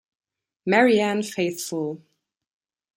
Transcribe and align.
Marianne 0.65 1.21
Faithful 1.21 2.01